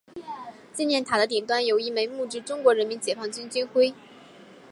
[0.73, 3.93] 纪念塔的顶端有一枚木质中国人民解放军军徽。